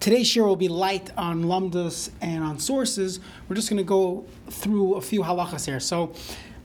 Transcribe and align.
today's 0.00 0.26
shiur 0.26 0.44
will 0.44 0.56
be 0.56 0.68
light 0.68 1.10
on 1.16 1.44
lumdus 1.44 2.10
and 2.20 2.42
on 2.42 2.58
sources. 2.58 3.20
We're 3.48 3.56
just 3.56 3.68
going 3.68 3.78
to 3.78 3.84
go 3.84 4.26
through 4.50 4.94
a 4.94 5.00
few 5.00 5.22
halachas 5.22 5.66
here. 5.66 5.80
So, 5.80 6.12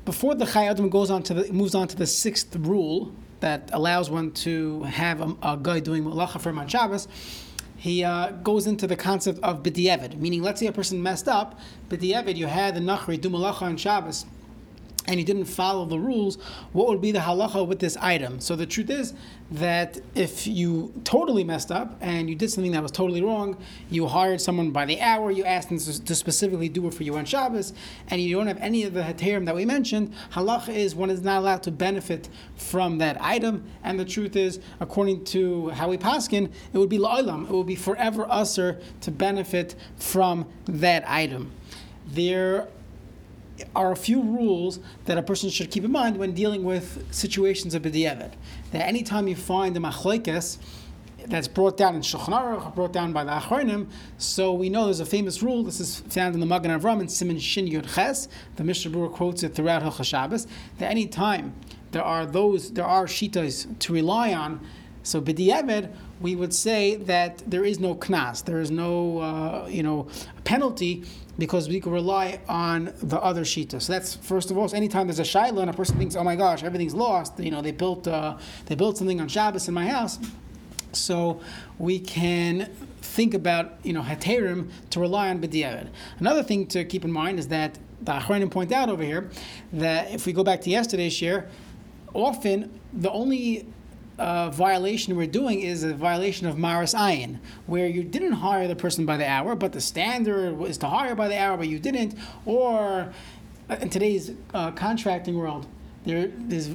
before 0.06 0.36
the 0.36 0.46
Chayei 0.46 0.72
Adam 0.72 0.90
goes 0.90 1.12
on 1.12 1.22
to 1.24 1.34
the 1.34 1.52
moves 1.52 1.76
on 1.76 1.88
to 1.90 1.98
the 1.98 2.08
sixth 2.08 2.56
rule 2.56 3.14
that 3.42 3.70
allows 3.74 4.10
one 4.10 4.32
to 4.32 4.84
have 4.84 5.22
a, 5.22 5.36
a 5.44 5.58
guy 5.62 5.80
doing 5.80 6.04
malacha 6.04 6.40
for 6.40 6.58
on 6.58 6.68
Shabbos, 6.68 7.08
he 7.76 8.04
uh, 8.04 8.32
goes 8.32 8.68
into 8.68 8.88
the 8.88 8.96
concept 8.96 9.40
of 9.44 9.64
b'di'evid, 9.64 10.18
meaning 10.18 10.42
let's 10.42 10.60
say 10.60 10.68
a 10.68 10.72
person 10.72 11.04
messed 11.04 11.28
up, 11.28 11.60
b'di'evid, 11.90 12.36
you 12.36 12.48
had 12.48 12.76
the 12.76 12.80
nachri 12.80 13.20
do 13.20 13.30
malacha 13.30 13.64
on 13.64 13.78
Shabbos 13.78 14.26
and 15.08 15.20
you 15.20 15.26
didn't 15.26 15.46
follow 15.46 15.86
the 15.86 15.98
rules, 15.98 16.38
what 16.74 16.88
would 16.88 17.02
be 17.02 17.12
the 17.12 17.20
halacha 17.20 17.66
with 17.66 17.80
this 17.80 17.96
item? 17.98 18.40
So 18.40 18.56
the 18.56 18.66
truth 18.66 18.90
is 18.90 19.14
that 19.50 20.00
if 20.14 20.46
you 20.46 20.94
totally 21.06 21.46
messed 21.46 21.72
up 21.72 21.96
and 22.02 22.30
you 22.30 22.36
did 22.36 22.52
something 22.52 22.74
that 22.74 22.84
was 22.84 22.92
totally 22.92 23.22
wrong, 23.22 23.58
you 23.90 24.06
hired 24.08 24.42
someone 24.42 24.72
by 24.72 24.86
the 24.86 25.00
hour, 25.00 25.32
you 25.32 25.46
asked 25.46 25.70
them 25.70 25.78
to 25.80 26.16
specifically 26.16 26.68
do 26.68 26.86
it 26.88 26.94
for 26.94 27.04
you 27.04 27.16
on 27.18 27.24
Shabbos, 27.24 27.74
and 28.10 28.22
you 28.22 28.36
don't 28.36 28.48
have 28.48 28.58
any 28.58 28.84
of 28.84 28.94
the 28.94 29.02
heterim 29.02 29.46
that 29.46 29.56
we 29.56 29.66
mentioned, 29.66 30.14
halacha 30.34 30.76
is 30.76 30.94
one 30.94 31.10
is 31.10 31.22
not 31.22 31.40
allowed 31.40 31.64
to 31.64 31.72
benefit 31.72 32.28
from 32.58 32.98
that 32.98 33.22
item. 33.22 33.64
And 33.84 33.98
the 33.98 34.06
truth 34.06 34.36
is, 34.36 34.60
according 34.82 35.24
to 35.26 35.70
how 35.70 35.90
we 35.90 35.98
paskin, 35.98 36.52
it 36.74 36.78
would 36.78 36.90
be 36.90 36.98
la'ilam, 36.98 37.46
it 37.46 37.52
would 37.52 37.68
be 37.68 37.76
forever 37.76 38.28
assur 38.30 38.78
to 39.02 39.12
benefit 39.12 39.76
from 39.96 40.46
that 40.66 41.10
item. 41.10 41.52
There 42.06 42.68
are 43.76 43.92
a 43.92 43.96
few 43.96 44.22
rules 44.22 44.80
that 45.06 45.18
a 45.18 45.24
person 45.24 45.50
should 45.50 45.72
keep 45.72 45.84
in 45.84 45.92
mind 45.92 46.18
when 46.18 46.34
dealing 46.34 46.64
with 46.64 47.06
situations 47.14 47.74
of 47.74 47.82
b'di'evet. 47.84 48.34
That 48.72 48.88
anytime 48.88 49.28
you 49.28 49.36
find 49.36 49.76
a 49.78 49.80
machlekes 49.80 50.58
that's 51.28 51.48
brought 51.48 51.76
down 51.76 51.96
in 51.96 52.02
Shulchan 52.02 52.30
Aruch, 52.30 52.74
brought 52.76 52.94
down 52.94 53.12
by 53.12 53.24
the 53.24 53.32
Achronim, 53.32 53.90
so 54.18 54.54
we 54.54 54.70
know 54.70 54.86
there's 54.86 55.00
a 55.00 55.06
famous 55.06 55.44
rule. 55.44 55.64
This 55.64 55.80
is 55.80 56.00
found 56.10 56.34
in 56.36 56.40
the 56.40 56.46
Magen 56.46 56.72
Avram 56.72 57.02
in 57.02 57.08
Siman 57.08 57.40
Shin 57.42 57.66
Yud 57.66 57.94
Ches. 57.94 58.30
The 58.56 58.64
Mishnah 58.64 58.92
Berurah 58.92 59.12
quotes 59.12 59.44
it 59.44 59.54
throughout 59.54 59.84
Hilchas 59.84 60.06
Shabbos. 60.06 60.48
That 60.78 60.90
any 60.90 61.08
time 61.08 61.54
there 61.92 62.04
are 62.04 62.26
those, 62.26 62.72
there 62.72 62.86
are 62.86 63.06
shitas 63.06 63.78
to 63.80 63.94
rely 63.94 64.34
on. 64.34 64.66
So 65.04 65.22
b'di'evet, 65.22 65.94
we 66.20 66.36
would 66.36 66.54
say 66.54 66.96
that 66.96 67.44
there 67.46 67.64
is 67.64 67.80
no 67.80 67.96
knas, 67.96 68.44
there 68.44 68.60
is 68.60 68.72
no, 68.72 69.20
uh, 69.20 69.68
you 69.70 69.84
know, 69.84 70.08
penalty 70.44 71.04
because 71.38 71.70
we 71.70 71.80
can 71.80 71.92
rely 71.92 72.40
on 72.50 72.94
the 73.02 73.20
other 73.20 73.42
shita. 73.42 73.82
So 73.82 73.94
that's 73.94 74.16
first 74.16 74.50
of 74.50 74.58
all. 74.58 74.68
So 74.68 74.76
anytime 74.76 75.08
there's 75.08 75.20
a 75.20 75.24
shaila 75.24 75.62
and 75.62 75.70
a 75.70 75.74
person 75.74 75.98
thinks, 75.98 76.16
"Oh 76.16 76.24
my 76.24 76.36
gosh, 76.36 76.64
everything's 76.64 76.96
lost," 76.96 77.40
you 77.40 77.52
know, 77.52 77.62
they 77.62 77.72
built 77.72 78.08
uh, 78.08 78.38
they 78.66 78.76
built 78.76 78.98
something 78.98 79.22
on 79.22 79.28
Shabbos 79.28 79.68
in 79.68 79.74
my 79.74 79.88
house, 79.88 80.18
so 80.94 81.40
we 81.78 82.00
can 82.00 82.72
think 83.02 83.34
about 83.34 83.78
you 83.84 83.94
know 83.94 84.02
heterim 84.02 84.72
to 84.90 85.00
rely 85.00 85.30
on 85.30 85.40
b'diavad. 85.40 85.90
Another 86.20 86.44
thing 86.44 86.66
to 86.68 86.84
keep 86.86 87.06
in 87.06 87.12
mind 87.12 87.40
is 87.40 87.48
that 87.50 87.78
the 88.02 88.14
Achronim 88.14 88.50
point 88.50 88.72
out 88.72 88.90
over 88.90 89.04
here 89.04 89.30
that 89.74 90.12
if 90.12 90.26
we 90.26 90.34
go 90.34 90.44
back 90.44 90.62
to 90.62 90.70
yesterday's 90.70 91.14
shiur, 91.14 91.48
often 92.14 92.80
the 92.94 93.12
only 93.12 93.68
uh, 94.18 94.50
violation 94.50 95.16
we're 95.16 95.28
doing 95.28 95.62
is 95.62 95.84
a 95.84 95.94
violation 95.94 96.48
of 96.48 96.58
Maris 96.58 96.94
Ayin, 96.94 97.40
where 97.66 97.88
you 97.88 98.04
didn't 98.04 98.34
hire 98.34 98.68
the 98.68 98.76
person 98.76 99.06
by 99.06 99.18
the 99.18 99.28
hour, 99.28 99.56
but 99.56 99.74
the 99.74 99.82
standard 99.82 100.60
is 100.64 100.78
to 100.80 100.88
hire 100.88 101.16
by 101.16 101.28
the 101.28 101.38
hour, 101.38 101.58
but 101.58 101.68
you 101.68 101.80
didn't. 101.80 102.16
Or 102.46 103.14
uh, 103.70 103.76
in 103.80 103.90
today's 103.90 104.32
uh, 104.54 104.72
contracting 104.72 105.38
world, 105.38 105.68
there, 106.06 106.32
there's, 106.34 106.70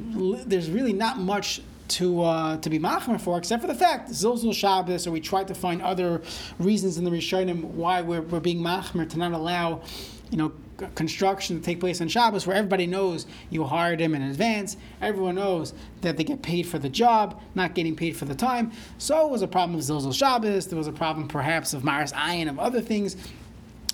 there's 0.44 0.70
really 0.70 0.92
not 0.92 1.18
much 1.18 1.62
to 1.88 2.22
uh, 2.22 2.56
to 2.58 2.70
be 2.70 2.78
machmer 2.78 3.20
for, 3.20 3.36
except 3.36 3.60
for 3.60 3.66
the 3.68 3.74
fact 3.74 4.08
zilzul 4.10 4.54
Shabbos, 4.54 5.06
or 5.06 5.10
we 5.10 5.20
try 5.20 5.44
to 5.44 5.54
find 5.54 5.82
other 5.82 6.22
reasons 6.58 6.96
in 6.96 7.04
the 7.04 7.10
Rishonim 7.10 7.64
why 7.64 8.00
we're, 8.00 8.22
we're 8.22 8.40
being 8.40 8.60
machmer 8.60 9.08
to 9.10 9.18
not 9.18 9.32
allow, 9.32 9.82
you 10.30 10.38
know, 10.38 10.52
construction 10.94 11.58
to 11.58 11.62
take 11.62 11.80
place 11.80 12.00
on 12.00 12.08
Shabbos, 12.08 12.47
where 12.47 12.56
everybody 12.56 12.86
knows 12.86 13.27
you 13.50 13.64
hired 13.64 14.01
them 14.01 14.14
in 14.14 14.23
advance. 14.23 14.77
Everyone 15.01 15.36
knows 15.36 15.74
that 16.01 16.17
they 16.17 16.24
get 16.24 16.42
paid 16.42 16.67
for 16.67 16.79
the 16.79 16.89
job, 16.89 17.40
not 17.55 17.74
getting 17.74 17.96
paid 17.96 18.17
for 18.17 18.24
the 18.24 18.34
time. 18.34 18.73
So 18.98 19.27
it 19.27 19.30
was 19.30 19.42
a 19.42 19.48
problem 19.48 19.79
of 19.79 19.84
Zilzul 19.84 20.14
Shabbos. 20.14 20.67
There 20.67 20.79
was 20.79 20.89
a 20.89 20.92
problem 20.92 21.29
perhaps 21.29 21.74
of 21.74 21.84
Maris 21.84 22.12
Ayin, 22.12 22.48
of 22.48 22.58
other 22.58 22.80
things. 22.80 23.17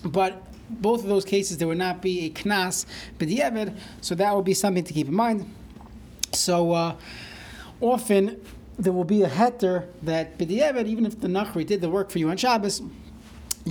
But 0.05 0.43
both 0.71 1.03
of 1.03 1.09
those 1.09 1.25
cases, 1.25 1.59
there 1.59 1.69
would 1.69 1.79
not 1.79 2.03
be 2.03 2.27
a 2.27 2.31
knas 2.31 2.87
b'di'evid, 3.19 3.77
so 4.01 4.15
that 4.15 4.35
would 4.35 4.45
be 4.45 4.55
something 4.55 4.85
to 4.85 4.93
keep 4.93 5.09
in 5.09 5.15
mind. 5.15 5.53
So 6.33 6.73
uh, 6.73 6.97
often 7.81 8.41
there 8.79 8.93
will 8.93 9.05
be 9.05 9.23
a 9.23 9.29
heter 9.29 9.87
that 10.03 10.39
b'di'evid, 10.39 10.87
even 10.87 11.07
if 11.07 11.21
the 11.21 11.29
nachri 11.29 11.67
did 11.67 11.81
the 11.81 11.89
work 11.89 12.11
for 12.11 12.19
you 12.19 12.31
on 12.31 12.37
Shabbos, 12.37 12.83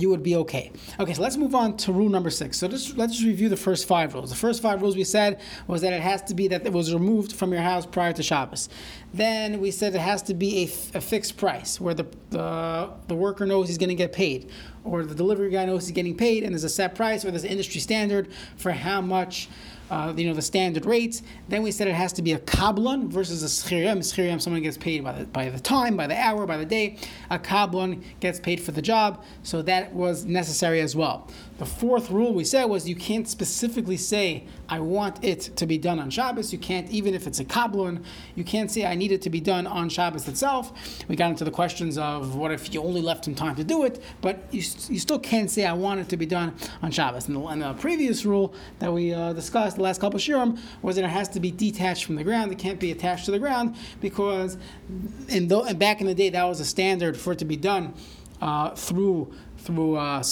you 0.00 0.10
would 0.10 0.22
be 0.22 0.36
okay. 0.36 0.72
Okay, 0.98 1.14
so 1.14 1.22
let's 1.22 1.36
move 1.36 1.54
on 1.54 1.76
to 1.78 1.92
rule 1.92 2.08
number 2.08 2.30
six. 2.30 2.58
So 2.58 2.68
just, 2.68 2.96
let's 2.96 3.14
just 3.14 3.24
review 3.24 3.48
the 3.48 3.56
first 3.56 3.86
five 3.86 4.14
rules. 4.14 4.30
The 4.30 4.36
first 4.36 4.62
five 4.62 4.82
rules 4.82 4.96
we 4.96 5.04
said 5.04 5.40
was 5.66 5.82
that 5.82 5.92
it 5.92 6.00
has 6.00 6.22
to 6.22 6.34
be 6.34 6.48
that 6.48 6.66
it 6.66 6.72
was 6.72 6.92
removed 6.92 7.32
from 7.32 7.52
your 7.52 7.62
house 7.62 7.86
prior 7.86 8.12
to 8.12 8.22
Shabbos. 8.22 8.68
Then 9.12 9.60
we 9.60 9.70
said 9.70 9.94
it 9.94 10.00
has 10.00 10.22
to 10.22 10.34
be 10.34 10.64
a, 10.94 11.00
fixed 11.00 11.36
price 11.36 11.80
where 11.80 11.94
the, 11.94 12.06
the, 12.30 12.90
the 13.06 13.14
worker 13.14 13.46
knows 13.46 13.68
he's 13.68 13.78
going 13.78 13.88
to 13.88 13.94
get 13.94 14.12
paid, 14.12 14.50
or 14.84 15.04
the 15.04 15.14
delivery 15.14 15.50
guy 15.50 15.64
knows 15.64 15.86
he's 15.86 15.94
getting 15.94 16.16
paid, 16.16 16.42
and 16.42 16.52
there's 16.52 16.64
a 16.64 16.68
set 16.68 16.94
price, 16.94 17.24
or 17.24 17.30
there's 17.30 17.44
an 17.44 17.50
industry 17.50 17.80
standard 17.80 18.28
for 18.56 18.72
how 18.72 19.00
much 19.00 19.48
uh, 19.90 20.12
you 20.16 20.26
know, 20.26 20.34
the 20.34 20.42
standard 20.42 20.84
rates. 20.84 21.22
Then 21.48 21.62
we 21.62 21.70
said 21.70 21.88
it 21.88 21.94
has 21.94 22.12
to 22.14 22.22
be 22.22 22.32
a 22.32 22.38
kablon 22.38 23.08
versus 23.08 23.42
a 23.42 23.46
schiriyam. 23.46 23.98
Schiriyam, 23.98 24.40
someone 24.40 24.62
gets 24.62 24.76
paid 24.76 25.02
by 25.02 25.12
the, 25.12 25.24
by 25.26 25.48
the 25.48 25.60
time, 25.60 25.96
by 25.96 26.06
the 26.06 26.16
hour, 26.16 26.46
by 26.46 26.56
the 26.56 26.66
day. 26.66 26.98
A 27.30 27.38
kablon 27.38 28.02
gets 28.20 28.38
paid 28.38 28.60
for 28.60 28.72
the 28.72 28.82
job. 28.82 29.24
So 29.42 29.62
that 29.62 29.92
was 29.92 30.24
necessary 30.24 30.80
as 30.80 30.94
well. 30.94 31.28
The 31.58 31.66
fourth 31.66 32.10
rule 32.10 32.34
we 32.34 32.44
said 32.44 32.66
was 32.66 32.88
you 32.88 32.94
can't 32.94 33.26
specifically 33.26 33.96
say, 33.96 34.44
I 34.68 34.80
want 34.80 35.24
it 35.24 35.40
to 35.56 35.66
be 35.66 35.78
done 35.78 35.98
on 35.98 36.10
Shabbos. 36.10 36.52
You 36.52 36.58
can't, 36.58 36.88
even 36.90 37.14
if 37.14 37.26
it's 37.26 37.40
a 37.40 37.44
kablon, 37.44 38.04
you 38.36 38.44
can't 38.44 38.70
say, 38.70 38.84
I 38.84 38.94
need 38.94 39.10
it 39.10 39.22
to 39.22 39.30
be 39.30 39.40
done 39.40 39.66
on 39.66 39.88
Shabbos 39.88 40.28
itself. 40.28 40.72
We 41.08 41.16
got 41.16 41.30
into 41.30 41.44
the 41.44 41.50
questions 41.50 41.98
of 41.98 42.36
what 42.36 42.52
if 42.52 42.72
you 42.72 42.82
only 42.82 43.00
left 43.00 43.26
him 43.26 43.34
time 43.34 43.56
to 43.56 43.64
do 43.64 43.84
it, 43.84 44.02
but 44.20 44.38
you, 44.52 44.62
you 44.88 44.98
still 44.98 45.18
can't 45.18 45.50
say, 45.50 45.64
I 45.64 45.72
want 45.72 46.00
it 46.00 46.08
to 46.10 46.16
be 46.16 46.26
done 46.26 46.54
on 46.82 46.90
Shabbos. 46.90 47.28
And 47.28 47.36
the, 47.36 47.40
and 47.46 47.62
the 47.62 47.74
previous 47.74 48.24
rule 48.24 48.54
that 48.78 48.92
we 48.92 49.12
uh, 49.12 49.32
discussed 49.32 49.76
the 49.76 49.82
last 49.82 50.00
couple 50.00 50.16
of 50.16 50.22
shiurim 50.22 50.58
was 50.82 50.96
that 50.96 51.04
it 51.04 51.10
has 51.10 51.28
to 51.30 51.40
be 51.40 51.50
detached 51.50 52.04
from 52.04 52.16
the 52.16 52.24
ground. 52.24 52.52
It 52.52 52.58
can't 52.58 52.78
be 52.78 52.90
attached 52.90 53.24
to 53.26 53.30
the 53.30 53.38
ground 53.38 53.76
because 54.00 54.56
in 55.28 55.48
the, 55.48 55.74
back 55.78 56.00
in 56.00 56.06
the 56.06 56.14
day, 56.14 56.30
that 56.30 56.44
was 56.44 56.60
a 56.60 56.64
standard 56.64 57.16
for 57.16 57.32
it 57.32 57.38
to 57.40 57.44
be 57.44 57.56
done 57.56 57.94
uh, 58.40 58.70
through 58.70 59.32
through 59.58 59.96
uh, 59.96 60.22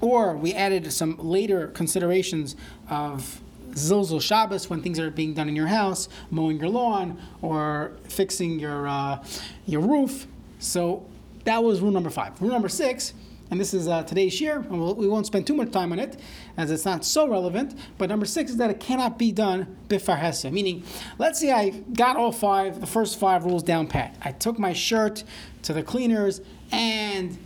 or 0.00 0.36
we 0.36 0.52
added 0.54 0.92
some 0.92 1.16
later 1.18 1.68
considerations 1.68 2.56
of 2.88 3.40
zilzul 3.70 4.20
Shabbos 4.20 4.68
when 4.68 4.82
things 4.82 4.98
are 4.98 5.10
being 5.10 5.34
done 5.34 5.48
in 5.48 5.56
your 5.56 5.68
house, 5.68 6.08
mowing 6.30 6.58
your 6.58 6.68
lawn 6.68 7.20
or 7.40 7.92
fixing 8.08 8.58
your 8.58 8.88
uh, 8.88 9.24
your 9.66 9.80
roof. 9.80 10.26
So 10.58 11.06
that 11.44 11.62
was 11.62 11.80
rule 11.80 11.90
number 11.90 12.10
five. 12.10 12.40
Rule 12.40 12.50
number 12.50 12.68
six, 12.68 13.14
and 13.50 13.60
this 13.60 13.74
is 13.74 13.88
uh, 13.88 14.02
today's 14.02 14.32
shiur, 14.38 14.56
and 14.56 14.80
we'll, 14.80 14.94
we 14.94 15.06
will 15.06 15.16
not 15.16 15.26
spend 15.26 15.46
too 15.46 15.54
much 15.54 15.70
time 15.70 15.92
on 15.92 15.98
it 15.98 16.18
as 16.56 16.70
it's 16.70 16.84
not 16.84 17.04
so 17.04 17.28
relevant. 17.28 17.78
But 17.98 18.08
number 18.08 18.26
six 18.26 18.50
is 18.50 18.56
that 18.56 18.70
it 18.70 18.80
cannot 18.80 19.18
be 19.18 19.30
done 19.32 19.76
bifarhesa, 19.88 20.50
meaning, 20.50 20.84
let's 21.18 21.40
say 21.40 21.52
I 21.52 21.70
got 21.70 22.16
all 22.16 22.32
five, 22.32 22.80
the 22.80 22.86
first 22.86 23.18
five 23.18 23.44
rules 23.44 23.62
down 23.62 23.88
pat. 23.88 24.16
I 24.22 24.32
took 24.32 24.58
my 24.58 24.72
shirt 24.72 25.24
to 25.62 25.72
the 25.72 25.82
cleaners 25.82 26.40
and 26.70 27.38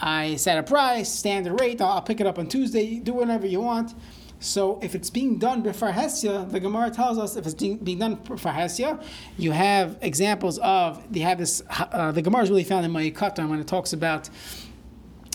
I 0.00 0.36
set 0.36 0.58
a 0.58 0.62
price, 0.62 1.12
standard 1.12 1.60
rate. 1.60 1.80
I'll, 1.80 2.00
pick 2.00 2.20
it 2.20 2.26
up 2.26 2.38
on 2.38 2.46
Tuesday. 2.48 2.98
Do 2.98 3.12
whatever 3.12 3.46
you 3.46 3.60
want. 3.60 3.94
So 4.42 4.80
if 4.82 4.94
it's 4.94 5.10
being 5.10 5.38
done 5.38 5.62
bifarhesia, 5.62 6.50
the 6.50 6.60
Gemara 6.60 6.90
tells 6.90 7.18
us 7.18 7.36
if 7.36 7.44
it's 7.44 7.54
being, 7.54 7.98
done 7.98 8.16
bifarhesia, 8.16 9.04
you 9.36 9.52
have 9.52 9.98
examples 10.00 10.58
of 10.60 11.12
they 11.12 11.20
have 11.20 11.36
this. 11.36 11.62
Uh, 11.68 12.10
the 12.12 12.22
Gemara 12.22 12.44
is 12.44 12.50
really 12.50 12.64
found 12.64 12.86
in 12.86 12.92
Moed 12.92 13.14
Katan 13.14 13.50
when 13.50 13.60
it 13.60 13.66
talks 13.66 13.92
about 13.92 14.30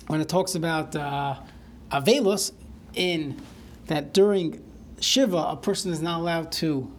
when 0.08 0.22
it 0.22 0.30
talks 0.30 0.56
about 0.56 0.96
uh, 0.96 1.36
in 2.96 3.42
that 3.86 4.14
during 4.14 4.64
Shiva 5.00 5.38
a 5.38 5.56
person 5.56 5.92
is 5.92 6.02
not 6.02 6.20
allowed 6.20 6.52
to 6.54 6.92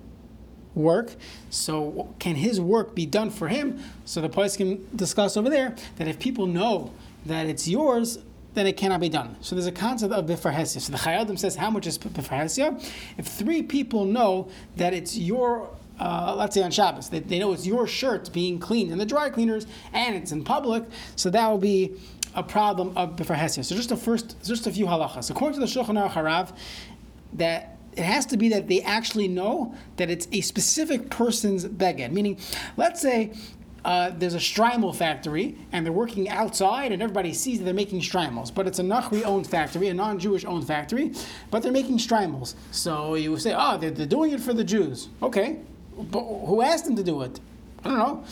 work. 0.76 1.16
So 1.50 2.14
can 2.20 2.36
his 2.36 2.60
work 2.60 2.94
be 2.94 3.06
done 3.06 3.30
for 3.30 3.48
him? 3.48 3.82
So 4.04 4.20
the 4.20 4.28
poskim 4.28 4.84
discuss 4.94 5.36
over 5.36 5.50
there 5.50 5.74
that 5.96 6.06
if 6.06 6.20
people 6.20 6.46
know 6.46 6.92
that 7.26 7.46
it's 7.46 7.68
yours, 7.68 8.18
then 8.54 8.66
it 8.66 8.76
cannot 8.76 9.00
be 9.00 9.08
done. 9.08 9.36
So 9.40 9.54
there's 9.54 9.66
a 9.66 9.72
concept 9.72 10.12
of 10.12 10.26
bifarhesia. 10.26 10.80
So 10.80 10.92
the 10.92 10.98
Chayei 10.98 11.20
Adam 11.20 11.36
says, 11.36 11.56
how 11.56 11.70
much 11.70 11.86
is 11.86 11.98
bifarhesia? 11.98 12.82
If 13.18 13.26
three 13.26 13.62
people 13.62 14.04
know 14.04 14.48
that 14.76 14.94
it's 14.94 15.16
your 15.16 15.68
uh, 15.98 16.34
let's 16.36 16.54
say 16.54 16.62
on 16.62 16.70
Shabbos, 16.70 17.08
they, 17.08 17.20
they 17.20 17.38
know 17.38 17.52
it's 17.52 17.66
your 17.66 17.86
shirt 17.86 18.30
being 18.32 18.58
cleaned 18.58 18.92
in 18.92 18.98
the 18.98 19.06
dry 19.06 19.30
cleaners 19.30 19.66
and 19.92 20.14
it's 20.14 20.32
in 20.32 20.44
public, 20.44 20.84
so 21.16 21.30
that 21.30 21.48
will 21.48 21.58
be 21.58 21.94
a 22.34 22.42
problem 22.42 22.92
of 22.96 23.16
bifarhesia. 23.16 23.64
So 23.64 23.74
just 23.74 23.88
the 23.88 23.96
first, 23.96 24.36
just 24.44 24.66
a 24.66 24.70
few 24.70 24.86
halachas. 24.86 25.30
According 25.30 25.58
to 25.58 25.66
the 25.66 25.72
Shulchan 25.72 25.96
Aruch 25.96 26.12
Harav, 26.12 26.54
that 27.32 27.78
it 27.96 28.04
has 28.04 28.26
to 28.26 28.36
be 28.36 28.50
that 28.50 28.68
they 28.68 28.82
actually 28.82 29.26
know 29.26 29.74
that 29.96 30.10
it's 30.10 30.28
a 30.32 30.42
specific 30.42 31.08
person's 31.08 31.64
beged. 31.64 32.12
Meaning, 32.12 32.38
let's 32.76 33.00
say 33.00 33.32
uh, 33.86 34.10
there's 34.18 34.34
a 34.34 34.38
shtreimel 34.38 34.92
factory 34.92 35.56
and 35.70 35.86
they're 35.86 35.92
working 35.92 36.28
outside 36.28 36.90
and 36.90 37.00
everybody 37.00 37.32
sees 37.32 37.58
that 37.58 37.64
they're 37.64 37.72
making 37.72 38.00
shtreimels. 38.00 38.52
But 38.52 38.66
it's 38.66 38.80
a 38.80 38.82
Nachri 38.82 39.24
owned 39.24 39.46
factory, 39.46 39.86
a 39.86 39.94
non 39.94 40.18
Jewish 40.18 40.44
owned 40.44 40.66
factory, 40.66 41.12
but 41.52 41.62
they're 41.62 41.70
making 41.70 41.98
shtreimels. 41.98 42.56
So 42.72 43.14
you 43.14 43.30
would 43.30 43.40
say, 43.40 43.54
oh, 43.56 43.78
they're, 43.78 43.92
they're 43.92 44.04
doing 44.04 44.32
it 44.32 44.40
for 44.40 44.52
the 44.52 44.64
Jews. 44.64 45.08
Okay, 45.22 45.60
but 45.96 46.20
who 46.20 46.62
asked 46.62 46.84
them 46.84 46.96
to 46.96 47.04
do 47.04 47.22
it? 47.22 47.38
I 47.84 47.88
don't 47.88 47.98
know. 47.98 48.24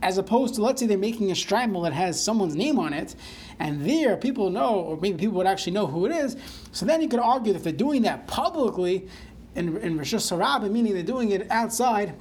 As 0.00 0.16
opposed 0.16 0.54
to, 0.54 0.62
let's 0.62 0.80
say 0.80 0.86
they're 0.86 0.96
making 0.96 1.32
a 1.32 1.34
shtreimel 1.34 1.82
that 1.82 1.92
has 1.92 2.22
someone's 2.22 2.54
name 2.54 2.78
on 2.78 2.92
it, 2.92 3.16
and 3.58 3.84
there 3.84 4.16
people 4.16 4.48
know, 4.48 4.76
or 4.76 4.96
maybe 4.96 5.18
people 5.18 5.38
would 5.38 5.46
actually 5.48 5.72
know 5.72 5.88
who 5.88 6.06
it 6.06 6.12
is. 6.12 6.36
So 6.70 6.86
then 6.86 7.02
you 7.02 7.08
could 7.08 7.18
argue 7.18 7.52
that 7.52 7.64
they're 7.64 7.72
doing 7.72 8.02
that 8.02 8.28
publicly 8.28 9.08
in, 9.56 9.76
in 9.78 9.98
reshus 9.98 10.30
harabim, 10.30 10.70
meaning 10.70 10.94
they're 10.94 11.02
doing 11.02 11.32
it 11.32 11.50
outside, 11.50 12.14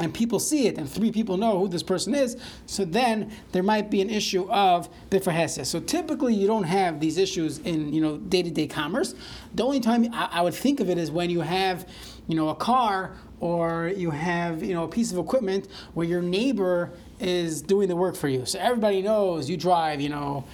and 0.00 0.12
people 0.12 0.40
see 0.40 0.66
it, 0.66 0.76
and 0.76 0.90
three 0.90 1.12
people 1.12 1.36
know 1.36 1.58
who 1.58 1.68
this 1.68 1.82
person 1.82 2.14
is, 2.14 2.36
so 2.66 2.84
then 2.84 3.30
there 3.52 3.62
might 3.62 3.90
be 3.90 4.00
an 4.00 4.10
issue 4.10 4.50
of 4.50 4.88
bifarhesia. 5.10 5.64
So 5.64 5.78
typically, 5.78 6.34
you 6.34 6.48
don't 6.48 6.64
have 6.64 6.98
these 6.98 7.16
issues 7.16 7.58
in 7.58 7.92
you 7.92 8.00
know 8.00 8.16
day-to-day 8.16 8.66
commerce. 8.66 9.14
The 9.54 9.62
only 9.62 9.80
time 9.80 10.08
I, 10.12 10.28
I 10.32 10.42
would 10.42 10.54
think 10.54 10.80
of 10.80 10.90
it 10.90 10.98
is 10.98 11.10
when 11.10 11.30
you 11.30 11.42
have 11.42 11.88
you 12.26 12.34
know 12.34 12.48
a 12.48 12.56
car 12.56 13.12
or 13.38 13.92
you 13.94 14.10
have 14.10 14.64
you 14.64 14.74
know 14.74 14.84
a 14.84 14.88
piece 14.88 15.12
of 15.12 15.18
equipment 15.18 15.68
where 15.94 16.06
your 16.06 16.22
neighbor 16.22 16.90
is 17.20 17.62
doing 17.62 17.88
the 17.88 17.96
work 17.96 18.16
for 18.16 18.28
you. 18.28 18.44
So 18.46 18.58
everybody 18.58 19.00
knows 19.00 19.48
you 19.48 19.56
drive 19.56 20.00
you 20.00 20.08
know 20.08 20.44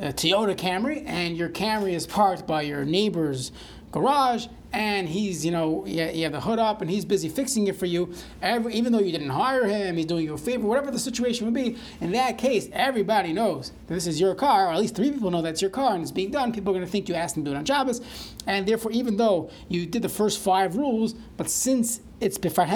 a 0.00 0.12
Toyota 0.12 0.56
Camry, 0.56 1.04
and 1.06 1.36
your 1.36 1.50
Camry 1.50 1.92
is 1.92 2.06
parked 2.06 2.46
by 2.46 2.62
your 2.62 2.84
neighbor's 2.84 3.52
garage 3.92 4.46
and 4.72 5.08
he's 5.08 5.44
you 5.44 5.50
know 5.50 5.84
yeah 5.86 6.10
you 6.10 6.22
have 6.22 6.32
the 6.32 6.40
hood 6.40 6.58
up 6.58 6.80
and 6.80 6.90
he's 6.90 7.04
busy 7.04 7.28
fixing 7.28 7.66
it 7.66 7.76
for 7.76 7.86
you. 7.86 8.12
Every, 8.40 8.72
even 8.74 8.92
though 8.92 9.00
you 9.00 9.12
didn't 9.12 9.30
hire 9.30 9.66
him 9.66 9.96
he's 9.96 10.06
doing 10.06 10.24
you 10.24 10.34
a 10.34 10.38
favor 10.38 10.66
whatever 10.66 10.90
the 10.90 10.98
situation 10.98 11.46
would 11.46 11.54
be 11.54 11.76
in 12.00 12.12
that 12.12 12.38
case 12.38 12.68
everybody 12.72 13.32
knows 13.32 13.72
that 13.86 13.94
this 13.94 14.06
is 14.06 14.20
your 14.20 14.34
car 14.34 14.68
or 14.68 14.72
at 14.72 14.78
least 14.78 14.94
three 14.94 15.10
people 15.10 15.30
know 15.30 15.42
that's 15.42 15.60
your 15.60 15.70
car 15.70 15.94
and 15.94 16.02
it's 16.02 16.12
being 16.12 16.30
done. 16.30 16.52
People 16.52 16.70
are 16.70 16.74
going 16.74 16.86
to 16.86 16.90
think 16.90 17.08
you 17.08 17.14
asked 17.14 17.36
him 17.36 17.44
to 17.44 17.50
do 17.50 17.56
it 17.56 17.58
on 17.58 17.64
Shabbos 17.64 18.00
and 18.46 18.66
therefore 18.66 18.92
even 18.92 19.16
though 19.16 19.50
you 19.68 19.86
did 19.86 20.02
the 20.02 20.08
first 20.08 20.38
five 20.38 20.76
rules 20.76 21.14
but 21.36 21.50
since 21.50 22.00
it's 22.20 22.38
befar 22.38 22.66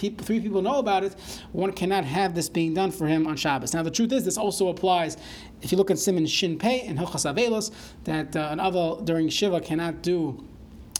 people, 0.00 0.24
three 0.24 0.40
people 0.40 0.62
know 0.62 0.78
about 0.78 1.04
it, 1.04 1.14
one 1.52 1.72
cannot 1.72 2.04
have 2.04 2.34
this 2.34 2.48
being 2.48 2.72
done 2.74 2.90
for 2.90 3.06
him 3.06 3.26
on 3.26 3.36
Shabbos. 3.36 3.74
Now, 3.74 3.82
the 3.82 3.90
truth 3.90 4.12
is, 4.12 4.24
this 4.24 4.38
also 4.38 4.68
applies 4.68 5.18
if 5.60 5.70
you 5.70 5.78
look 5.78 5.90
at 5.90 5.98
Siman 5.98 6.26
Shin 6.26 6.58
Pei 6.58 6.80
and 6.80 6.98
Hilchas 6.98 7.30
Avelos, 7.30 7.70
that 8.04 8.34
uh, 8.34 8.48
an 8.50 8.58
Avel 8.58 9.04
during 9.04 9.28
Shiva 9.28 9.60
cannot 9.60 10.02
do 10.02 10.42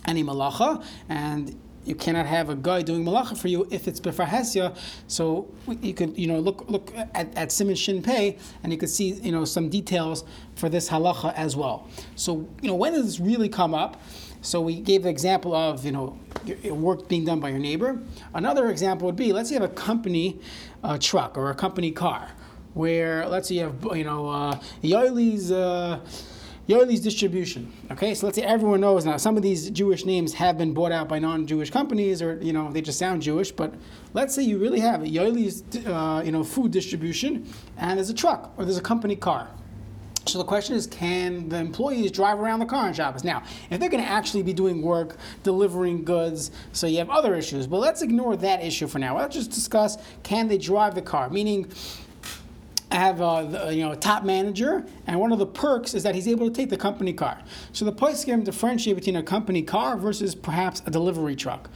any 0.07 0.23
malacha, 0.23 0.85
and 1.09 1.59
you 1.87 1.95
cannot 1.95 2.27
have 2.27 2.51
a 2.51 2.55
guy 2.55 2.83
doing 2.83 3.03
malacha 3.05 3.39
for 3.39 3.49
you 3.49 3.67
if 3.71 3.89
it's 3.89 4.01
b'farhesya. 4.01 4.77
So 5.07 5.49
you 5.81 5.95
could, 5.95 6.19
you 6.19 6.27
know, 6.27 6.39
look 6.39 6.69
look 6.69 6.95
at, 6.95 7.35
at 7.37 7.49
Siman 7.49 7.77
Shin 7.77 8.03
Pei, 8.03 8.37
and 8.63 8.71
you 8.71 8.79
could 8.79 8.91
see, 8.91 9.13
you 9.13 9.33
know, 9.33 9.47
some 9.47 9.71
details 9.71 10.25
for 10.57 10.69
this 10.69 10.91
halacha 10.91 11.33
as 11.35 11.57
well. 11.57 11.89
So, 12.17 12.47
you 12.61 12.69
know, 12.69 12.75
when 12.75 12.93
does 12.93 13.07
this 13.07 13.19
really 13.19 13.49
come 13.49 13.75
up? 13.75 13.97
So 14.43 14.61
we 14.61 14.81
gave 14.81 15.03
the 15.03 15.09
example 15.09 15.55
of 15.55 15.85
you 15.85 15.93
know 15.93 16.19
work 16.65 17.09
being 17.09 17.25
done 17.25 17.41
by 17.41 17.51
your 17.51 17.59
neighbor. 17.59 18.01
Another 18.35 18.71
example 18.71 19.07
would 19.07 19.17
be 19.17 19.33
let's 19.33 19.49
say 19.49 19.57
you 19.57 19.61
have 19.61 19.71
a 19.71 19.75
company 19.75 20.41
uh, 20.83 20.99
truck 20.99 21.37
or 21.37 21.51
a 21.51 21.55
company 21.55 21.91
car, 21.91 22.31
where 22.75 23.29
let's 23.29 23.49
say 23.49 23.57
you 23.57 23.63
have 23.63 23.97
you 23.97 24.05
know 24.05 24.29
uh, 24.29 24.61
Yoili's. 24.83 25.53
Uh, 25.53 26.01
Yoili's 26.69 27.01
distribution. 27.01 27.73
Okay, 27.91 28.15
so 28.15 28.27
let's 28.27 28.39
say 28.39 28.45
everyone 28.45 28.81
knows 28.81 29.05
now. 29.05 29.17
Some 29.17 29.37
of 29.37 29.43
these 29.43 29.71
Jewish 29.71 30.05
names 30.05 30.33
have 30.35 30.57
been 30.57 30.73
bought 30.73 30.93
out 30.93 31.09
by 31.09 31.19
non-Jewish 31.19 31.71
companies, 31.71 32.23
or 32.23 32.39
you 32.41 32.53
know 32.53 32.71
they 32.71 32.81
just 32.81 32.97
sound 32.97 33.23
Jewish. 33.23 33.51
But 33.51 33.75
let's 34.13 34.37
say 34.37 34.45
you 34.45 34.57
really 34.57 34.79
have 34.79 35.03
a 35.03 35.07
Yoili's, 35.07 35.65
uh, 35.85 36.23
you 36.25 36.31
know, 36.31 36.45
food 36.45 36.71
distribution, 36.71 37.53
and 37.77 37.99
there's 37.99 38.11
a 38.11 38.15
truck 38.15 38.53
or 38.57 38.65
there's 38.65 38.79
a 38.79 38.83
company 38.83 39.17
car. 39.17 39.49
So 40.27 40.39
the 40.39 40.45
question 40.45 40.77
is, 40.77 40.87
can 40.87 41.49
the 41.49 41.57
employees 41.57 42.11
drive 42.13 42.39
around 42.39 42.61
the 42.61 42.67
car 42.67 42.87
on 42.87 42.93
Shabbos? 42.93 43.25
Now, 43.25 43.43
if 43.71 43.81
they're 43.81 43.89
going 43.89 44.03
to 44.03 44.09
actually 44.09 44.43
be 44.43 44.53
doing 44.53 44.83
work, 44.83 45.17
delivering 45.43 46.05
goods, 46.05 46.51
so 46.73 46.87
you 46.87 46.99
have 46.99 47.11
other 47.11 47.35
issues. 47.35 47.67
But 47.67 47.79
let's 47.79 48.03
ignore 48.03 48.37
that 48.37 48.63
issue 48.63 48.87
for 48.87 48.99
now. 48.99 49.17
Let's 49.17 49.35
just 49.35 49.51
discuss, 49.51 49.97
can 50.23 50.49
they 50.49 50.59
drive 50.59 50.95
the 50.95 51.03
car? 51.03 51.31
Meaning, 51.31 51.73
I 52.93 52.97
have 52.97 53.21
a 53.21 53.73
you 53.73 53.85
know 53.85 53.93
a 53.93 53.97
top 53.97 54.25
manager, 54.25 54.85
and 55.07 55.21
one 55.21 55.31
of 55.31 55.39
the 55.39 55.47
perks 55.47 55.95
is 55.95 56.03
that 56.03 56.15
he's 56.15 56.27
able 56.27 56.49
to 56.49 56.55
take 56.55 56.71
the 56.71 56.77
company 56.77 57.13
car. 57.13 57.39
So 57.73 57.85
the 57.85 57.93
poskim 57.93 58.45
differentiate 58.45 58.97
between 58.97 59.17
a 59.17 59.23
company 59.23 59.63
car 59.63 59.97
versus 59.97 60.35
perhaps 60.35 60.83
a 60.87 60.91
delivery 60.91 61.37
truck. 61.37 61.71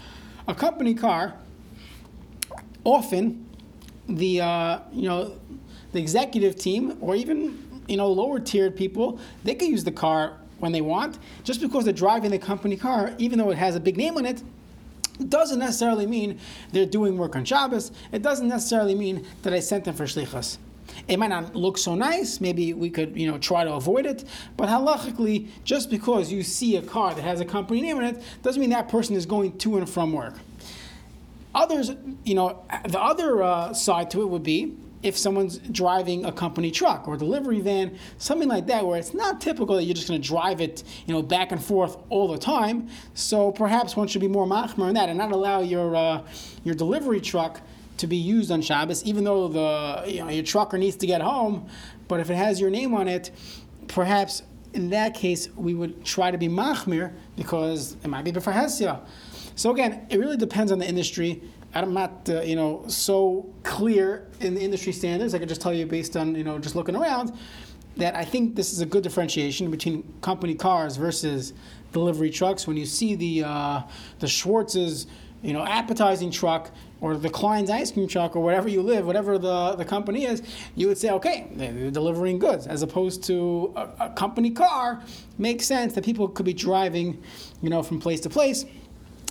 A 0.49 0.55
company 0.55 0.93
car, 0.93 1.35
often, 2.83 3.47
the 4.09 4.41
uh, 4.41 4.79
you 4.93 5.09
know 5.09 5.39
the 5.93 6.01
executive 6.01 6.57
team 6.57 6.99
or 7.01 7.15
even 7.15 7.74
you 7.87 7.97
know, 7.97 8.11
lower 8.11 8.41
tiered 8.41 8.77
people, 8.77 9.19
they 9.45 9.55
can 9.55 9.71
use 9.71 9.85
the 9.85 9.93
car 9.93 10.39
when 10.59 10.73
they 10.73 10.81
want. 10.81 11.19
Just 11.43 11.61
because 11.61 11.85
they're 11.85 11.93
driving 11.93 12.31
the 12.31 12.39
company 12.39 12.77
car, 12.77 13.15
even 13.19 13.39
though 13.39 13.51
it 13.51 13.59
has 13.59 13.77
a 13.77 13.81
big 13.81 13.97
name 13.97 14.17
on 14.17 14.27
it, 14.27 14.43
doesn't 15.29 15.59
necessarily 15.59 16.07
mean 16.07 16.41
they're 16.73 16.87
doing 16.87 17.17
work 17.17 17.37
on 17.37 17.45
Shabbos. 17.45 17.93
It 18.13 18.23
doesn't 18.23 18.49
necessarily 18.49 18.95
mean 18.95 19.27
that 19.43 19.53
I 19.53 19.61
sent 19.61 19.85
them 19.85 19.95
for 19.95 20.05
shlichus. 20.05 20.59
It 21.09 21.19
might 21.19 21.29
not 21.29 21.55
look 21.55 21.79
so 21.79 21.95
nice. 21.95 22.41
Maybe 22.41 22.73
we 22.73 22.91
could, 22.91 23.17
you 23.17 23.31
know, 23.31 23.39
try 23.39 23.65
to 23.65 23.73
avoid 23.73 24.07
it. 24.07 24.25
But 24.57 24.69
halachically, 24.69 25.49
just 25.65 25.91
because 25.91 26.33
you 26.33 26.43
see 26.43 26.77
a 26.77 26.83
car 26.83 27.15
that 27.15 27.23
has 27.23 27.41
a 27.41 27.45
company 27.45 27.81
name 27.81 27.99
on 27.99 28.05
it, 28.05 28.23
doesn't 28.43 28.61
mean 28.61 28.71
that 28.71 28.89
person 28.89 29.17
is 29.17 29.27
going 29.27 29.57
to 29.59 29.77
and 29.79 29.89
from 29.89 30.13
work. 30.13 30.35
Others, 31.55 31.93
you 32.25 32.35
know, 32.35 32.65
the 32.89 33.01
other 33.01 33.43
uh, 33.43 33.73
side 33.73 34.11
to 34.11 34.23
it 34.23 34.29
would 34.29 34.43
be 34.43 34.77
if 35.05 35.19
someone's 35.19 35.59
driving 35.59 36.25
a 36.25 36.33
company 36.33 36.71
truck 36.71 37.07
or 37.07 37.17
delivery 37.17 37.61
van, 37.61 37.97
something 38.17 38.49
like 38.49 38.67
that, 38.67 38.85
where 38.85 38.99
it's 38.99 39.13
not 39.13 39.39
typical 39.41 39.77
that 39.77 39.85
you're 39.85 39.95
just 39.95 40.09
going 40.09 40.21
to 40.21 40.27
drive 40.27 40.63
it, 40.63 40.83
you 41.07 41.13
know, 41.13 41.23
back 41.23 41.53
and 41.53 41.63
forth 41.63 41.99
all 42.09 42.27
the 42.27 42.39
time. 42.39 42.89
So 43.13 43.53
perhaps 43.53 43.97
one 43.97 44.09
should 44.09 44.23
be 44.23 44.29
more 44.29 44.47
machmer 44.47 44.89
in 44.89 44.95
that 44.95 45.11
and 45.11 45.19
not 45.19 45.31
allow 45.31 45.61
your 45.61 45.95
uh, 45.95 46.23
your 46.65 46.75
delivery 46.75 47.21
truck 47.21 47.61
to 47.99 48.07
be 48.07 48.17
used 48.17 48.51
on 48.51 48.63
Shabbos, 48.63 49.05
even 49.05 49.25
though 49.25 49.47
the 49.47 50.11
you 50.11 50.21
know 50.21 50.31
your 50.31 50.43
trucker 50.43 50.79
needs 50.79 50.97
to 50.97 51.07
get 51.07 51.21
home. 51.21 51.69
But 52.09 52.21
if 52.21 52.31
it 52.31 52.37
has 52.37 52.59
your 52.59 52.71
name 52.71 52.95
on 52.95 53.07
it, 53.07 53.31
perhaps 53.89 54.43
in 54.73 54.91
that 54.91 55.15
case 55.15 55.49
we 55.55 55.75
would 55.75 56.05
try 56.05 56.31
to 56.31 56.39
be 56.39 56.49
machmir 56.49 57.13
because 57.37 57.97
it 58.03 58.09
might 58.09 58.25
be 58.25 58.33
b'farhesia. 58.33 59.07
So 59.57 59.71
again, 59.71 60.07
it 60.11 60.19
really 60.19 60.37
depends 60.37 60.73
on 60.73 60.79
the 60.79 60.89
industry. 60.89 61.43
I'm 61.75 61.93
not, 61.93 62.29
uh, 62.29 62.43
you 62.43 62.57
know, 62.57 62.85
so 62.87 63.53
clear 63.63 64.29
in 64.41 64.55
the 64.55 64.61
industry 64.61 64.93
standards. 64.93 65.35
I 65.35 65.39
can 65.39 65.49
just 65.49 65.61
tell 65.61 65.75
you 65.75 65.87
based 65.87 66.17
on, 66.17 66.35
you 66.35 66.45
know, 66.45 66.59
just 66.59 66.77
looking 66.77 66.97
around, 66.97 67.33
that 67.97 68.17
I 68.17 68.25
think 68.25 68.57
this 68.57 68.73
is 68.73 68.81
a 68.81 68.87
good 68.87 69.03
differentiation 69.03 69.71
between 69.71 70.05
company 70.21 70.55
cars 70.55 70.97
versus 70.97 71.53
delivery 71.93 72.31
trucks. 72.31 72.67
When 72.67 72.77
you 72.77 72.87
see 72.87 73.15
the 73.15 73.45
uh, 73.45 73.83
the 74.19 74.27
Schwartz's, 74.27 75.07
you 75.43 75.53
know, 75.53 75.65
appetizing 75.65 76.31
truck 76.31 76.71
or 77.01 77.17
the 77.17 77.29
Klein's 77.29 77.71
ice 77.71 77.93
cream 77.93 78.09
truck 78.09 78.35
or 78.35 78.43
wherever 78.43 78.69
you 78.69 78.81
live, 78.83 79.07
whatever 79.07 79.37
the, 79.37 79.77
the 79.77 79.85
company 79.85 80.25
is, 80.25 80.43
you 80.75 80.89
would 80.89 80.97
say, 80.97 81.11
okay, 81.11 81.49
they're 81.53 81.91
delivering 81.91 82.39
goods, 82.39 82.67
as 82.67 82.83
opposed 82.83 83.23
to 83.25 83.73
a, 83.77 84.07
a 84.07 84.11
company 84.11 84.51
car. 84.51 85.03
Makes 85.37 85.67
sense 85.67 85.93
that 85.95 86.05
people 86.05 86.29
could 86.29 86.47
be 86.47 86.55
driving, 86.55 87.23
you 87.61 87.69
know, 87.69 87.83
from 87.83 88.01
place 88.01 88.21
to 88.21 88.31
place. 88.31 88.65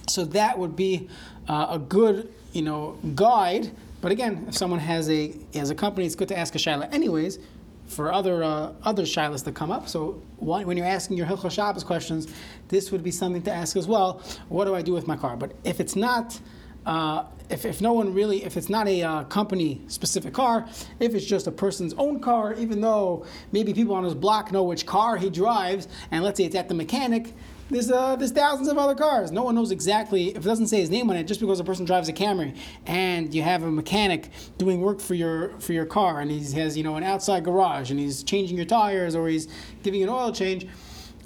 So 0.08 0.26
that 0.26 0.58
would 0.58 0.76
be 0.76 1.10
uh, 1.48 1.68
a 1.72 1.80
good, 1.80 2.32
you 2.52 2.62
know, 2.62 2.98
guide. 3.16 3.72
But 4.02 4.12
again, 4.12 4.46
if 4.50 4.58
someone 4.58 4.80
has 4.80 5.10
a 5.10 5.34
has 5.54 5.70
a 5.70 5.76
company, 5.76 6.06
it's 6.06 6.16
good 6.16 6.28
to 6.28 6.38
ask 6.38 6.56
a 6.56 6.58
shaila 6.58 6.94
anyways 6.94 7.40
for 7.88 8.12
other 8.12 8.44
uh, 8.44 8.74
other 8.84 9.04
shilas 9.04 9.44
that 9.46 9.56
come 9.56 9.72
up. 9.72 9.88
So 9.88 10.22
when 10.40 10.78
you're 10.78 10.86
asking 10.86 11.18
your 11.18 11.28
Hilchah 11.28 11.52
Shabbos 11.52 11.84
questions, 11.84 12.28
this 12.68 12.92
would 12.92 13.04
be 13.04 13.12
something 13.12 13.42
to 13.44 13.52
ask 13.52 13.78
as 13.78 13.88
well. 13.88 14.22
What 14.50 14.66
do 14.66 14.76
I 14.76 14.82
do 14.82 14.94
with 14.94 15.08
my 15.08 15.16
car? 15.16 15.38
But 15.38 15.54
if 15.64 15.80
it's 15.80 15.96
not, 15.96 16.40
uh, 16.86 17.26
if, 17.50 17.66
if 17.66 17.82
no 17.82 17.94
one 17.94 18.14
really, 18.14 18.44
if 18.44 18.58
it's 18.58 18.70
not 18.70 18.88
a 18.88 19.04
uh, 19.04 19.24
company 19.26 19.82
specific 19.88 20.34
car, 20.34 20.68
if 21.00 21.14
it's 21.14 21.26
just 21.26 21.48
a 21.48 21.52
person's 21.52 21.94
own 21.94 22.20
car, 22.20 22.54
even 22.56 22.82
though 22.82 23.26
maybe 23.52 23.74
people 23.74 23.96
on 23.96 24.04
his 24.04 24.16
block 24.16 24.52
know 24.52 24.64
which 24.64 24.86
car 24.86 25.16
he 25.16 25.30
drives, 25.30 25.88
and 26.12 26.24
let's 26.24 26.38
say 26.38 26.46
it's 26.46 26.56
at 26.56 26.68
the 26.68 26.74
mechanic, 26.76 27.34
there's 27.70 27.90
uh, 27.90 28.16
there's 28.16 28.32
thousands 28.32 28.68
of 28.68 28.78
other 28.78 28.96
cars. 28.96 29.32
No 29.32 29.44
one 29.44 29.56
knows 29.56 29.72
exactly 29.72 30.30
if 30.30 30.38
it 30.38 30.44
doesn't 30.44 30.68
say 30.68 30.80
his 30.80 30.90
name 30.90 31.10
on 31.10 31.16
it. 31.16 31.24
Just 31.26 31.40
because 31.40 31.60
a 31.60 31.64
person 31.64 31.86
drives 31.86 32.10
a 32.10 32.14
Camry 32.14 32.56
and 32.86 33.34
you 33.34 33.42
have 33.42 33.64
a 33.64 33.72
mechanic 33.72 34.30
doing 34.58 34.82
work 34.82 35.00
for 35.00 35.16
your 35.16 35.50
for 35.60 35.74
your 35.74 35.86
car, 35.86 36.20
and 36.20 36.30
he 36.30 36.40
has 36.60 36.78
you 36.78 36.84
know 36.84 36.96
an 36.96 37.04
outside 37.04 37.44
garage, 37.44 37.92
and 37.92 38.00
he's 38.00 38.24
changing 38.24 38.58
your 38.58 38.66
tires 38.66 39.16
or 39.16 39.28
he's 39.28 39.48
giving 39.82 40.04
an 40.04 40.10
oil 40.10 40.32
change. 40.32 40.68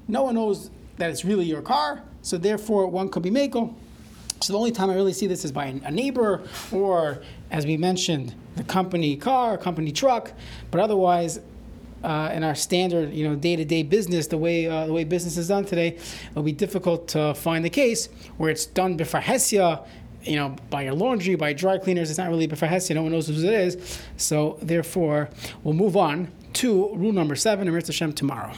No 0.07 0.23
one 0.23 0.35
knows 0.35 0.69
that 0.97 1.09
it's 1.09 1.25
really 1.25 1.45
your 1.45 1.61
car. 1.61 2.03
So 2.21 2.37
therefore, 2.37 2.87
one 2.87 3.09
could 3.09 3.23
be 3.23 3.31
mako. 3.31 3.75
So 4.41 4.53
the 4.53 4.59
only 4.59 4.71
time 4.71 4.89
I 4.89 4.95
really 4.95 5.13
see 5.13 5.27
this 5.27 5.43
is 5.43 5.51
by 5.51 5.65
a 5.65 5.91
neighbor 5.91 6.43
or, 6.71 7.23
as 7.49 7.65
we 7.65 7.75
mentioned, 7.75 8.35
the 8.55 8.63
company 8.63 9.15
car, 9.15 9.57
company 9.57 9.91
truck. 9.91 10.31
But 10.69 10.79
otherwise, 10.79 11.39
uh, 12.03 12.31
in 12.33 12.43
our 12.43 12.55
standard, 12.55 13.13
you 13.13 13.27
know, 13.27 13.35
day-to-day 13.35 13.83
business, 13.83 14.27
the 14.27 14.37
way 14.37 14.67
uh, 14.67 14.85
the 14.85 14.93
way 14.93 15.03
business 15.03 15.37
is 15.37 15.47
done 15.47 15.65
today, 15.65 15.97
it'll 16.31 16.43
be 16.43 16.51
difficult 16.51 17.07
to 17.09 17.33
find 17.33 17.63
the 17.63 17.69
case 17.69 18.09
where 18.37 18.49
it's 18.49 18.65
done 18.65 18.97
bifarhesia, 18.97 19.85
you 20.23 20.35
know, 20.35 20.55
by 20.69 20.83
your 20.83 20.93
laundry, 20.93 21.35
by 21.35 21.53
dry 21.53 21.77
cleaners. 21.77 22.09
It's 22.09 22.19
not 22.19 22.29
really 22.29 22.47
b'farhesi. 22.47 22.95
No 22.95 23.03
one 23.03 23.11
knows 23.11 23.27
who 23.27 23.33
it 23.33 23.43
is. 23.43 24.01
So 24.17 24.57
therefore, 24.61 25.29
we'll 25.63 25.73
move 25.73 25.97
on 25.97 26.31
to 26.53 26.95
rule 26.95 27.13
number 27.13 27.35
seven, 27.35 27.67
and 27.67 27.75
Hashem 27.75 28.13
tomorrow. 28.13 28.53